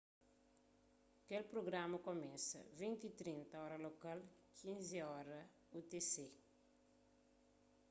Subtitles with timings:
[1.27, 4.19] kel prugrama kumesa 20:30 óra lokal
[4.59, 5.39] 15.00
[5.77, 6.11] utc